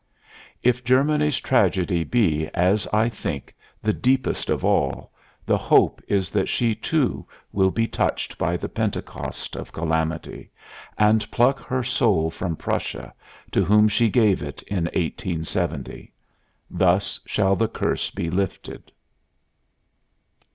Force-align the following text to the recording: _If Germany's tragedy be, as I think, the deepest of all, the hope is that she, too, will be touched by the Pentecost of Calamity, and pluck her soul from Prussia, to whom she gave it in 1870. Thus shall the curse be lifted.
_If 0.63 0.83
Germany's 0.83 1.39
tragedy 1.39 2.03
be, 2.03 2.49
as 2.55 2.87
I 2.91 3.07
think, 3.07 3.53
the 3.83 3.93
deepest 3.93 4.49
of 4.49 4.65
all, 4.65 5.11
the 5.45 5.59
hope 5.59 6.01
is 6.07 6.31
that 6.31 6.49
she, 6.49 6.73
too, 6.73 7.27
will 7.51 7.69
be 7.69 7.87
touched 7.87 8.35
by 8.39 8.57
the 8.57 8.67
Pentecost 8.67 9.55
of 9.55 9.71
Calamity, 9.71 10.49
and 10.97 11.29
pluck 11.29 11.59
her 11.59 11.83
soul 11.83 12.31
from 12.31 12.55
Prussia, 12.55 13.13
to 13.51 13.63
whom 13.63 13.87
she 13.87 14.09
gave 14.09 14.41
it 14.41 14.63
in 14.63 14.85
1870. 14.85 16.11
Thus 16.67 17.19
shall 17.27 17.55
the 17.55 17.67
curse 17.67 18.09
be 18.09 18.31
lifted. 18.31 18.91